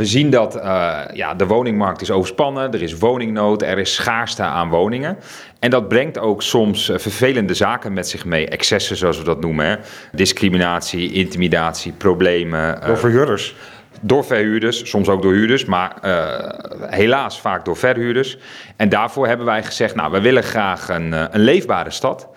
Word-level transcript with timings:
We 0.00 0.06
zien 0.06 0.30
dat 0.30 0.56
uh, 0.56 1.00
ja, 1.12 1.34
de 1.34 1.46
woningmarkt 1.46 2.00
is 2.00 2.10
overspannen, 2.10 2.72
er 2.72 2.82
is 2.82 2.98
woningnood, 2.98 3.62
er 3.62 3.78
is 3.78 3.94
schaarste 3.94 4.42
aan 4.42 4.68
woningen. 4.68 5.16
En 5.58 5.70
dat 5.70 5.88
brengt 5.88 6.18
ook 6.18 6.42
soms 6.42 6.88
uh, 6.88 6.98
vervelende 6.98 7.54
zaken 7.54 7.92
met 7.92 8.08
zich 8.08 8.24
mee, 8.24 8.48
excessen 8.48 8.96
zoals 8.96 9.18
we 9.18 9.24
dat 9.24 9.40
noemen. 9.40 9.66
Hè. 9.66 9.76
Discriminatie, 10.12 11.12
intimidatie, 11.12 11.92
problemen. 11.92 12.80
Door 12.86 12.98
verhuurders? 12.98 13.54
Door 14.00 14.24
verhuurders, 14.24 14.90
soms 14.90 15.08
ook 15.08 15.22
door 15.22 15.32
huurders, 15.32 15.64
maar 15.64 15.94
helaas 16.80 17.40
vaak 17.40 17.64
door 17.64 17.76
verhuurders. 17.76 18.38
En 18.76 18.88
daarvoor 18.88 19.26
hebben 19.26 19.46
wij 19.46 19.62
gezegd, 19.62 19.94
nou, 19.94 20.12
we 20.12 20.20
willen 20.20 20.42
graag 20.42 20.88
een, 20.88 21.12
een 21.12 21.40
leefbare 21.40 21.90
stad. 21.90 22.28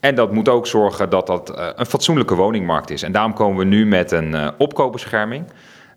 En 0.00 0.14
dat 0.14 0.32
moet 0.32 0.48
ook 0.48 0.66
zorgen 0.66 1.10
dat 1.10 1.26
dat 1.26 1.52
een 1.76 1.86
fatsoenlijke 1.86 2.34
woningmarkt 2.34 2.90
is. 2.90 3.02
En 3.02 3.12
daarom 3.12 3.34
komen 3.34 3.58
we 3.58 3.64
nu 3.64 3.86
met 3.86 4.10
een 4.10 4.52
opkoopbescherming. 4.58 5.44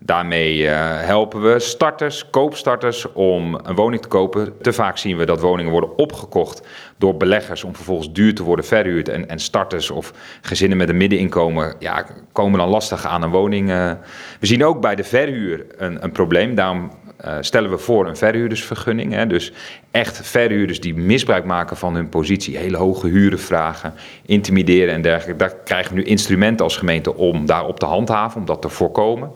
Daarmee 0.00 0.68
eh, 0.68 1.06
helpen 1.06 1.42
we 1.42 1.58
starters, 1.58 2.30
koopstarters 2.30 3.12
om 3.12 3.58
een 3.62 3.74
woning 3.74 4.02
te 4.02 4.08
kopen. 4.08 4.52
Te 4.60 4.72
vaak 4.72 4.98
zien 4.98 5.16
we 5.16 5.26
dat 5.26 5.40
woningen 5.40 5.72
worden 5.72 5.98
opgekocht 5.98 6.66
door 6.98 7.16
beleggers 7.16 7.64
om 7.64 7.74
vervolgens 7.74 8.12
duur 8.12 8.34
te 8.34 8.42
worden 8.42 8.64
verhuurd. 8.64 9.08
En, 9.08 9.28
en 9.28 9.38
starters 9.38 9.90
of 9.90 10.12
gezinnen 10.42 10.78
met 10.78 10.88
een 10.88 10.96
middeninkomen 10.96 11.74
ja, 11.78 12.06
komen 12.32 12.58
dan 12.58 12.68
lastig 12.68 13.06
aan 13.06 13.22
een 13.22 13.30
woning. 13.30 13.70
Eh. 13.70 13.92
We 14.40 14.46
zien 14.46 14.64
ook 14.64 14.80
bij 14.80 14.94
de 14.94 15.04
verhuur 15.04 15.66
een, 15.76 16.04
een 16.04 16.12
probleem. 16.12 16.54
Daarom 16.54 16.90
uh, 17.24 17.36
stellen 17.40 17.70
we 17.70 17.78
voor 17.78 18.06
een 18.08 18.16
verhuurdersvergunning. 18.16 19.12
Hè. 19.12 19.26
Dus 19.26 19.52
echt 19.90 20.26
verhuurders 20.26 20.80
die 20.80 20.94
misbruik 20.94 21.44
maken 21.44 21.76
van 21.76 21.94
hun 21.94 22.08
positie, 22.08 22.56
hele 22.56 22.76
hoge 22.76 23.08
huren 23.08 23.38
vragen, 23.38 23.94
intimideren 24.26 24.94
en 24.94 25.02
dergelijke. 25.02 25.38
Daar 25.38 25.54
krijgen 25.64 25.94
we 25.94 26.00
nu 26.00 26.06
instrumenten 26.06 26.64
als 26.64 26.76
gemeente 26.76 27.14
om 27.14 27.46
daarop 27.46 27.78
te 27.78 27.86
handhaven, 27.86 28.40
om 28.40 28.46
dat 28.46 28.62
te 28.62 28.68
voorkomen. 28.68 29.30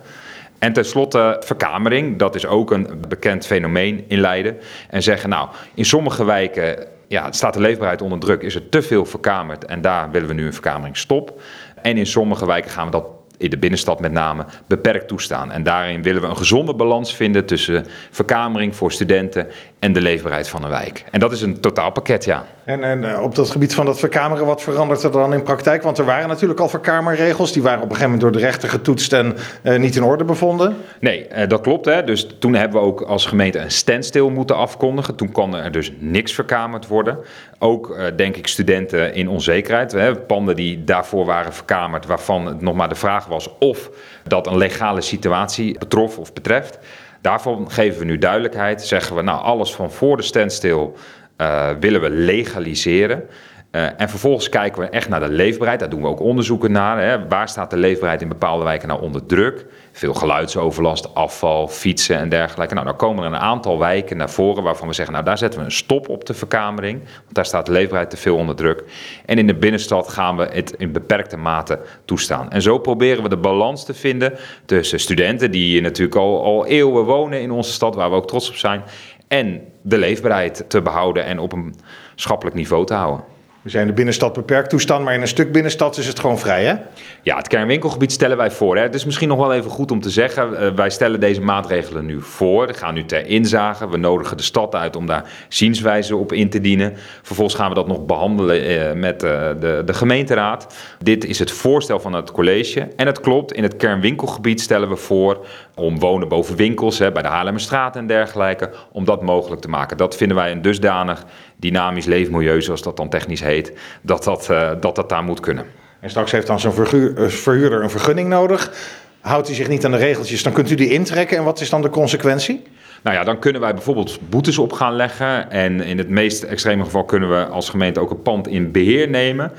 En 0.60 0.72
tenslotte 0.72 1.36
verkamering, 1.44 2.18
dat 2.18 2.34
is 2.34 2.46
ook 2.46 2.70
een 2.70 2.88
bekend 3.08 3.46
fenomeen 3.46 4.04
in 4.08 4.20
Leiden. 4.20 4.56
En 4.88 5.02
zeggen, 5.02 5.28
nou, 5.28 5.48
in 5.74 5.84
sommige 5.84 6.24
wijken 6.24 6.86
ja, 7.08 7.32
staat 7.32 7.54
de 7.54 7.60
leefbaarheid 7.60 8.02
onder 8.02 8.18
druk, 8.18 8.42
is 8.42 8.54
er 8.54 8.68
te 8.68 8.82
veel 8.82 9.04
verkamerd 9.04 9.64
en 9.64 9.80
daar 9.80 10.10
willen 10.10 10.28
we 10.28 10.34
nu 10.34 10.46
een 10.46 10.52
verkameringstop. 10.52 11.40
En 11.82 11.96
in 11.96 12.06
sommige 12.06 12.46
wijken 12.46 12.70
gaan 12.70 12.84
we 12.84 12.90
dat 12.90 13.04
in 13.40 13.50
de 13.50 13.58
binnenstad 13.58 14.00
met 14.00 14.12
name, 14.12 14.44
beperkt 14.66 15.08
toestaan. 15.08 15.52
En 15.52 15.62
daarin 15.62 16.02
willen 16.02 16.22
we 16.22 16.28
een 16.28 16.36
gezonde 16.36 16.74
balans 16.74 17.14
vinden 17.14 17.46
tussen 17.46 17.86
verkamering 18.10 18.76
voor 18.76 18.92
studenten 18.92 19.46
en 19.80 19.92
de 19.92 20.00
leefbaarheid 20.00 20.48
van 20.48 20.64
een 20.64 20.70
wijk. 20.70 21.04
En 21.10 21.20
dat 21.20 21.32
is 21.32 21.42
een 21.42 21.60
totaalpakket, 21.60 22.24
ja. 22.24 22.44
En, 22.64 22.84
en 22.84 23.12
eh, 23.12 23.22
op 23.22 23.34
dat 23.34 23.50
gebied 23.50 23.74
van 23.74 23.86
dat 23.86 23.98
verkameren, 23.98 24.46
wat 24.46 24.62
verandert 24.62 25.02
er 25.02 25.12
dan 25.12 25.32
in 25.32 25.42
praktijk? 25.42 25.82
Want 25.82 25.98
er 25.98 26.04
waren 26.04 26.28
natuurlijk 26.28 26.60
al 26.60 26.68
verkamerregels, 26.68 27.52
die 27.52 27.62
waren 27.62 27.82
op 27.82 27.84
een 27.90 27.96
gegeven 27.96 28.10
moment 28.10 28.32
door 28.32 28.40
de 28.40 28.46
rechter 28.46 28.68
getoetst 28.68 29.12
en 29.12 29.36
uh, 29.62 29.78
niet 29.78 29.96
in 29.96 30.02
orde 30.02 30.24
bevonden. 30.24 30.76
Nee, 31.00 31.26
uh, 31.36 31.48
dat 31.48 31.60
klopt. 31.60 31.84
Hè. 31.84 32.04
Dus 32.04 32.26
toen 32.38 32.54
hebben 32.54 32.80
we 32.80 32.86
ook 32.86 33.00
als 33.00 33.26
gemeente 33.26 33.58
een 33.58 33.70
standstill 33.70 34.30
moeten 34.30 34.56
afkondigen. 34.56 35.14
Toen 35.14 35.32
kon 35.32 35.54
er 35.56 35.72
dus 35.72 35.92
niks 35.98 36.32
verkamerd 36.32 36.86
worden. 36.86 37.18
Ook 37.58 37.96
denk 38.16 38.36
ik 38.36 38.46
studenten 38.46 39.14
in 39.14 39.28
onzekerheid. 39.28 39.92
Hè. 39.92 40.16
Panden 40.16 40.56
die 40.56 40.84
daarvoor 40.84 41.24
waren 41.24 41.52
verkamerd, 41.52 42.06
waarvan 42.06 42.46
het 42.46 42.60
nog 42.60 42.74
maar 42.74 42.88
de 42.88 42.94
vraag 42.94 43.26
was 43.26 43.50
of 43.58 43.90
dat 44.24 44.46
een 44.46 44.56
legale 44.56 45.00
situatie 45.00 45.78
betrof 45.78 46.18
of 46.18 46.32
betreft. 46.32 46.78
Daarvan 47.20 47.70
geven 47.70 47.98
we 47.98 48.04
nu 48.04 48.18
duidelijkheid. 48.18 48.82
Zeggen 48.82 49.16
we, 49.16 49.22
nou, 49.22 49.42
alles 49.42 49.74
van 49.74 49.90
voor 49.90 50.16
de 50.16 50.22
standstill 50.22 50.90
uh, 51.36 51.70
willen 51.80 52.00
we 52.00 52.10
legaliseren. 52.10 53.28
Uh, 53.72 54.00
en 54.00 54.08
vervolgens 54.08 54.48
kijken 54.48 54.82
we 54.82 54.88
echt 54.88 55.08
naar 55.08 55.20
de 55.20 55.28
leefbaarheid. 55.28 55.80
Daar 55.80 55.88
doen 55.88 56.02
we 56.02 56.08
ook 56.08 56.20
onderzoeken 56.20 56.72
naar. 56.72 57.02
Hè. 57.02 57.28
Waar 57.28 57.48
staat 57.48 57.70
de 57.70 57.76
leefbaarheid 57.76 58.22
in 58.22 58.28
bepaalde 58.28 58.64
wijken 58.64 58.88
nou 58.88 59.00
onder 59.00 59.26
druk? 59.26 59.66
Veel 59.92 60.14
geluidsoverlast, 60.14 61.14
afval, 61.14 61.68
fietsen 61.68 62.16
en 62.16 62.28
dergelijke. 62.28 62.74
Nou, 62.74 62.86
dan 62.86 62.96
komen 62.96 63.24
er 63.24 63.30
een 63.30 63.38
aantal 63.38 63.78
wijken 63.78 64.16
naar 64.16 64.30
voren 64.30 64.62
waarvan 64.62 64.88
we 64.88 64.94
zeggen... 64.94 65.14
nou, 65.14 65.26
daar 65.26 65.38
zetten 65.38 65.58
we 65.60 65.64
een 65.64 65.72
stop 65.72 66.08
op 66.08 66.24
de 66.24 66.34
verkamering. 66.34 67.00
Want 67.02 67.34
daar 67.34 67.46
staat 67.46 67.66
de 67.66 67.72
leefbaarheid 67.72 68.10
te 68.10 68.16
veel 68.16 68.36
onder 68.36 68.54
druk. 68.54 68.84
En 69.26 69.38
in 69.38 69.46
de 69.46 69.54
binnenstad 69.54 70.08
gaan 70.08 70.36
we 70.36 70.48
het 70.52 70.74
in 70.78 70.92
beperkte 70.92 71.36
mate 71.36 71.78
toestaan. 72.04 72.50
En 72.50 72.62
zo 72.62 72.78
proberen 72.78 73.22
we 73.22 73.28
de 73.28 73.36
balans 73.36 73.84
te 73.84 73.94
vinden 73.94 74.38
tussen 74.64 75.00
studenten... 75.00 75.50
die 75.50 75.80
natuurlijk 75.80 76.16
al, 76.16 76.44
al 76.44 76.66
eeuwen 76.66 77.04
wonen 77.04 77.40
in 77.40 77.50
onze 77.50 77.72
stad, 77.72 77.94
waar 77.94 78.10
we 78.10 78.16
ook 78.16 78.28
trots 78.28 78.48
op 78.48 78.56
zijn... 78.56 78.82
en 79.28 79.62
de 79.82 79.98
leefbaarheid 79.98 80.64
te 80.68 80.82
behouden 80.82 81.24
en 81.24 81.38
op 81.38 81.52
een 81.52 81.74
schappelijk 82.14 82.56
niveau 82.56 82.86
te 82.86 82.94
houden. 82.94 83.38
We 83.62 83.70
zijn 83.70 83.86
de 83.86 83.92
binnenstad 83.92 84.32
beperkt 84.32 84.70
toestand, 84.70 85.04
maar 85.04 85.14
in 85.14 85.20
een 85.20 85.28
stuk 85.28 85.52
binnenstad 85.52 85.96
is 85.96 86.06
het 86.06 86.20
gewoon 86.20 86.38
vrij, 86.38 86.64
hè? 86.64 86.74
Ja, 87.22 87.36
het 87.36 87.48
kernwinkelgebied 87.48 88.12
stellen 88.12 88.36
wij 88.36 88.50
voor. 88.50 88.76
Hè. 88.76 88.82
Het 88.82 88.94
is 88.94 89.04
misschien 89.04 89.28
nog 89.28 89.38
wel 89.38 89.52
even 89.52 89.70
goed 89.70 89.90
om 89.90 90.00
te 90.00 90.10
zeggen, 90.10 90.52
uh, 90.52 90.74
wij 90.74 90.90
stellen 90.90 91.20
deze 91.20 91.40
maatregelen 91.40 92.06
nu 92.06 92.20
voor. 92.20 92.66
We 92.66 92.74
gaan 92.74 92.94
nu 92.94 93.04
ter 93.04 93.26
inzage. 93.26 93.88
We 93.88 93.96
nodigen 93.96 94.36
de 94.36 94.42
stad 94.42 94.74
uit 94.74 94.96
om 94.96 95.06
daar 95.06 95.30
zienswijze 95.48 96.16
op 96.16 96.32
in 96.32 96.50
te 96.50 96.60
dienen. 96.60 96.92
Vervolgens 97.22 97.56
gaan 97.56 97.68
we 97.68 97.74
dat 97.74 97.86
nog 97.86 98.06
behandelen 98.06 98.70
uh, 98.70 98.92
met 98.92 99.22
uh, 99.22 99.48
de, 99.60 99.82
de 99.84 99.94
gemeenteraad. 99.94 100.74
Dit 100.98 101.24
is 101.24 101.38
het 101.38 101.50
voorstel 101.50 102.00
van 102.00 102.12
het 102.12 102.32
college. 102.32 102.88
En 102.96 103.06
het 103.06 103.20
klopt, 103.20 103.52
in 103.52 103.62
het 103.62 103.76
kernwinkelgebied 103.76 104.60
stellen 104.60 104.88
we 104.88 104.96
voor 104.96 105.46
om 105.80 105.98
wonen 105.98 106.28
boven 106.28 106.56
winkels, 106.56 106.98
hè, 106.98 107.12
bij 107.12 107.22
de 107.22 107.28
Haarlemmerstraat 107.28 107.96
en 107.96 108.06
dergelijke, 108.06 108.70
om 108.92 109.04
dat 109.04 109.22
mogelijk 109.22 109.60
te 109.60 109.68
maken. 109.68 109.96
Dat 109.96 110.16
vinden 110.16 110.36
wij 110.36 110.52
een 110.52 110.62
dusdanig 110.62 111.24
dynamisch 111.56 112.06
leefmilieu, 112.06 112.62
zoals 112.62 112.82
dat 112.82 112.96
dan 112.96 113.08
technisch 113.08 113.40
heet, 113.40 113.72
dat 114.02 114.24
dat, 114.24 114.48
uh, 114.50 114.70
dat, 114.80 114.94
dat 114.94 115.08
daar 115.08 115.24
moet 115.24 115.40
kunnen. 115.40 115.64
En 116.00 116.10
straks 116.10 116.32
heeft 116.32 116.46
dan 116.46 116.60
zo'n 116.60 116.72
verhuurder 116.72 117.82
een 117.82 117.90
vergunning 117.90 118.28
nodig. 118.28 118.72
Houdt 119.20 119.46
hij 119.46 119.56
zich 119.56 119.68
niet 119.68 119.84
aan 119.84 119.90
de 119.90 119.96
regeltjes, 119.96 120.42
dan 120.42 120.52
kunt 120.52 120.70
u 120.70 120.74
die 120.74 120.90
intrekken. 120.90 121.36
En 121.36 121.44
wat 121.44 121.60
is 121.60 121.70
dan 121.70 121.82
de 121.82 121.90
consequentie? 121.90 122.62
Nou 123.02 123.16
ja, 123.16 123.24
dan 123.24 123.38
kunnen 123.38 123.60
wij 123.60 123.74
bijvoorbeeld 123.74 124.18
boetes 124.28 124.58
op 124.58 124.72
gaan 124.72 124.94
leggen. 124.94 125.50
En 125.50 125.80
in 125.80 125.98
het 125.98 126.08
meest 126.08 126.42
extreme 126.42 126.84
geval 126.84 127.04
kunnen 127.04 127.28
we 127.28 127.46
als 127.46 127.68
gemeente 127.68 128.00
ook 128.00 128.10
een 128.10 128.22
pand 128.22 128.48
in 128.48 128.72
beheer 128.72 129.08
nemen. 129.08 129.52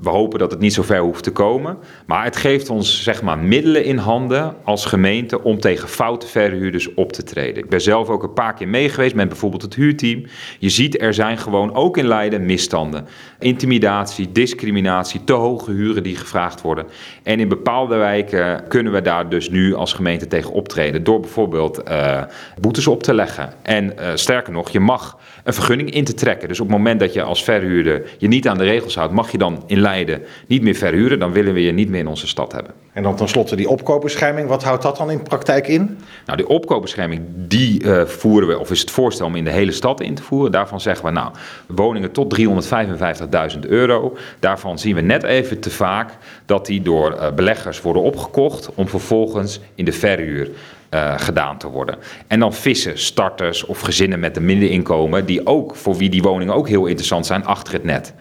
We 0.00 0.08
hopen 0.08 0.38
dat 0.38 0.50
het 0.50 0.60
niet 0.60 0.72
zo 0.72 0.82
ver 0.82 1.00
hoeft 1.00 1.22
te 1.22 1.30
komen. 1.30 1.78
Maar 2.06 2.24
het 2.24 2.36
geeft 2.36 2.70
ons 2.70 3.02
zeg 3.02 3.22
maar, 3.22 3.38
middelen 3.38 3.84
in 3.84 3.96
handen 3.96 4.54
als 4.64 4.84
gemeente 4.84 5.42
om 5.42 5.60
tegen 5.60 5.88
foute 5.88 6.26
verhuurders 6.26 6.94
op 6.94 7.12
te 7.12 7.22
treden. 7.22 7.62
Ik 7.62 7.68
ben 7.68 7.80
zelf 7.80 8.08
ook 8.08 8.22
een 8.22 8.32
paar 8.32 8.54
keer 8.54 8.68
mee 8.68 8.88
geweest 8.88 9.14
met 9.14 9.28
bijvoorbeeld 9.28 9.62
het 9.62 9.74
huurteam. 9.74 10.24
Je 10.58 10.68
ziet 10.68 11.00
er 11.00 11.14
zijn 11.14 11.38
gewoon 11.38 11.74
ook 11.74 11.96
in 11.96 12.06
Leiden 12.06 12.46
misstanden. 12.46 13.06
Intimidatie, 13.38 14.32
discriminatie, 14.32 15.24
te 15.24 15.32
hoge 15.32 15.70
huren 15.70 16.02
die 16.02 16.16
gevraagd 16.16 16.60
worden. 16.60 16.86
En 17.22 17.40
in 17.40 17.48
bepaalde 17.48 17.96
wijken 17.96 18.68
kunnen 18.68 18.92
we 18.92 19.02
daar 19.02 19.28
dus 19.28 19.50
nu 19.50 19.74
als 19.74 19.92
gemeente 19.92 20.26
tegen 20.26 20.52
optreden. 20.52 21.04
Door 21.04 21.20
bijvoorbeeld 21.20 21.82
uh, 21.88 22.22
boetes 22.60 22.86
op 22.86 23.02
te 23.02 23.14
leggen. 23.14 23.52
En 23.62 23.84
uh, 23.84 24.10
sterker 24.14 24.52
nog, 24.52 24.70
je 24.70 24.80
mag 24.80 25.18
een 25.44 25.54
vergunning 25.54 25.90
in 25.90 26.04
te 26.04 26.14
trekken. 26.14 26.48
Dus 26.48 26.60
op 26.60 26.66
het 26.66 26.76
moment 26.76 27.00
dat 27.00 27.12
je 27.12 27.22
als 27.22 27.44
verhuurder 27.44 28.02
je 28.18 28.28
niet 28.28 28.48
aan 28.48 28.58
de 28.58 28.64
regels 28.64 28.94
houdt, 28.94 29.12
mag 29.12 29.30
je 29.30 29.38
dan 29.38 29.62
in 29.66 29.84
Leiden 29.86 30.22
niet 30.46 30.62
meer 30.62 30.74
verhuren. 30.74 31.18
Dan 31.18 31.32
willen 31.32 31.54
we 31.54 31.62
je 31.62 31.72
niet 31.72 31.88
meer 31.88 32.00
in 32.00 32.06
onze 32.06 32.26
stad 32.26 32.52
hebben. 32.52 32.72
En 32.92 33.02
dan 33.02 33.16
tenslotte 33.16 33.56
die 33.56 33.68
opkoopbescherming. 33.68 34.48
Wat 34.48 34.64
houdt 34.64 34.82
dat 34.82 34.96
dan 34.96 35.10
in 35.10 35.22
praktijk 35.22 35.68
in? 35.68 35.98
Nou, 36.26 36.36
die 36.36 36.48
opkoopbescherming, 36.48 37.22
die 37.34 37.82
uh, 37.82 38.04
voeren 38.04 38.48
we, 38.48 38.58
of 38.58 38.70
is 38.70 38.80
het 38.80 38.90
voorstel 38.90 39.26
om 39.26 39.36
in 39.36 39.44
de 39.44 39.50
hele 39.50 39.72
stad 39.72 40.00
in 40.00 40.14
te 40.14 40.22
voeren. 40.22 40.52
Daarvan 40.52 40.80
zeggen 40.80 41.04
we, 41.04 41.10
nou, 41.10 41.32
woningen 41.66 42.12
tot 42.12 42.38
355.000 42.40 43.58
euro. 43.60 44.16
Daarvan 44.38 44.78
zien 44.78 44.94
we 44.94 45.00
net 45.00 45.22
even 45.22 45.60
te 45.60 45.70
vaak 45.70 46.10
dat 46.46 46.66
die 46.66 46.82
door 46.82 47.12
uh, 47.12 47.32
beleggers 47.32 47.80
worden 47.80 48.02
opgekocht 48.02 48.70
om 48.74 48.88
vervolgens 48.88 49.60
in 49.74 49.84
de 49.84 49.92
verhuur 49.92 50.48
uh, 50.90 51.14
gedaan 51.16 51.58
te 51.58 51.68
worden. 51.68 51.98
En 52.26 52.40
dan 52.40 52.54
vissen, 52.54 52.98
starters 52.98 53.64
of 53.64 53.80
gezinnen 53.80 54.20
met 54.20 54.36
een 54.36 54.44
middeninkomen, 54.44 55.26
die 55.26 55.46
ook, 55.46 55.76
voor 55.76 55.96
wie 55.96 56.10
die 56.10 56.22
woningen 56.22 56.54
ook 56.54 56.68
heel 56.68 56.86
interessant 56.86 57.26
zijn, 57.26 57.44
achter 57.44 57.72
het 57.72 57.84
net. 57.84 58.14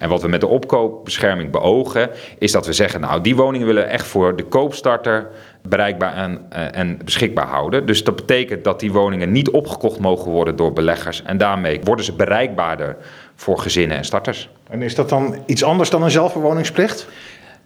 En 0.00 0.08
wat 0.08 0.22
we 0.22 0.28
met 0.28 0.40
de 0.40 0.46
opkoopbescherming 0.46 1.50
beogen, 1.50 2.10
is 2.38 2.52
dat 2.52 2.66
we 2.66 2.72
zeggen, 2.72 3.00
nou, 3.00 3.20
die 3.20 3.36
woningen 3.36 3.66
willen 3.66 3.88
echt 3.88 4.06
voor 4.06 4.36
de 4.36 4.44
koopstarter 4.44 5.28
bereikbaar 5.62 6.14
en, 6.14 6.46
uh, 6.52 6.78
en 6.78 6.98
beschikbaar 7.04 7.46
houden. 7.46 7.86
Dus 7.86 8.04
dat 8.04 8.16
betekent 8.16 8.64
dat 8.64 8.80
die 8.80 8.92
woningen 8.92 9.32
niet 9.32 9.50
opgekocht 9.50 9.98
mogen 9.98 10.30
worden 10.30 10.56
door 10.56 10.72
beleggers. 10.72 11.22
En 11.22 11.38
daarmee 11.38 11.80
worden 11.84 12.04
ze 12.04 12.12
bereikbaarder 12.12 12.96
voor 13.34 13.58
gezinnen 13.58 13.96
en 13.96 14.04
starters. 14.04 14.48
En 14.70 14.82
is 14.82 14.94
dat 14.94 15.08
dan 15.08 15.36
iets 15.46 15.64
anders 15.64 15.90
dan 15.90 16.02
een 16.02 16.10
zelfbewoningsplicht? 16.10 17.06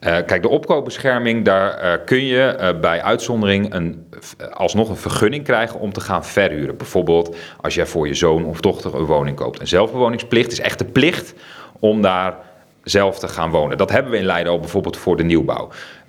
Uh, 0.01 0.11
kijk, 0.27 0.43
de 0.43 0.49
opkoopbescherming, 0.49 1.45
daar 1.45 1.85
uh, 1.85 2.05
kun 2.05 2.25
je 2.25 2.57
uh, 2.61 2.81
bij 2.81 3.03
uitzondering 3.03 3.75
een, 3.75 4.09
alsnog 4.53 4.89
een 4.89 4.97
vergunning 4.97 5.45
krijgen 5.45 5.81
om 5.81 5.93
te 5.93 6.01
gaan 6.01 6.25
verhuren. 6.25 6.77
Bijvoorbeeld 6.77 7.37
als 7.61 7.75
jij 7.75 7.87
voor 7.87 8.07
je 8.07 8.15
zoon 8.15 8.45
of 8.45 8.61
dochter 8.61 8.95
een 8.95 9.05
woning 9.05 9.37
koopt. 9.37 9.61
Een 9.61 9.69
zelfbewoningsplicht 9.69 10.53
is 10.53 10.61
echt 10.61 10.79
de 10.79 10.85
plicht 10.85 11.35
om 11.79 12.03
daar 12.03 12.37
zelf 12.83 13.19
te 13.19 13.29
gaan 13.29 13.51
wonen. 13.51 13.77
Dat 13.77 13.91
hebben 13.91 14.13
we 14.13 14.19
in 14.19 14.25
Leiden 14.25 14.53
al 14.53 14.59
bijvoorbeeld 14.59 14.97
voor 14.97 15.17
de 15.17 15.25
nieuwbouw. 15.25 15.69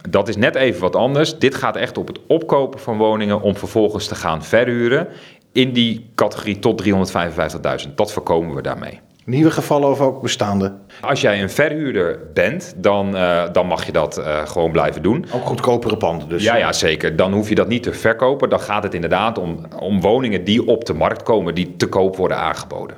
Dat 0.10 0.28
is 0.28 0.36
net 0.36 0.56
even 0.56 0.82
wat 0.82 0.96
anders. 0.96 1.38
Dit 1.38 1.56
gaat 1.56 1.76
echt 1.76 1.98
op 1.98 2.08
het 2.08 2.20
opkopen 2.28 2.80
van 2.80 2.98
woningen 2.98 3.42
om 3.42 3.56
vervolgens 3.56 4.08
te 4.08 4.16
gaan 4.16 4.44
verhuren 4.44 5.08
in 5.52 5.74
die 5.74 6.10
categorie 6.16 6.60
tot 6.60 6.84
355.000. 7.88 7.94
Dat 7.96 8.12
voorkomen 8.12 8.56
we 8.56 8.62
daarmee. 8.62 9.00
Nieuwe 9.26 9.52
gevallen 9.52 9.90
of 9.90 10.02
ook 10.02 10.22
bestaande? 10.22 10.74
Als 11.02 11.22
jij 11.22 11.42
een 11.42 11.50
verhuurder 11.50 12.20
bent, 12.34 12.74
dan, 12.78 13.16
uh, 13.16 13.44
dan 13.52 13.68
mag 13.68 13.86
je 13.86 13.92
dat 13.92 14.18
uh, 14.18 14.48
gewoon 14.48 14.72
blijven 14.72 15.02
doen. 15.02 15.26
Ook 15.34 15.46
goedkopere 15.46 15.98
panden 15.98 16.30
dus? 16.30 16.44
Ja, 16.44 16.56
ja, 16.56 16.74
zeker. 16.74 17.16
Dan 17.16 17.34
hoef 17.34 17.50
je 17.50 17.56
dat 17.56 17.68
niet 17.68 17.84
te 17.84 17.94
verkopen. 17.94 18.50
Dan 18.50 18.60
gaat 18.60 18.84
het 18.84 18.94
inderdaad 18.94 19.38
om, 19.38 19.60
om 19.80 20.02
woningen 20.02 20.44
die 20.44 20.68
op 20.68 20.86
de 20.86 20.94
markt 20.94 21.24
komen, 21.24 21.56
die 21.56 21.76
te 21.76 21.88
koop 21.88 22.16
worden 22.16 22.38
aangeboden. 22.38 22.98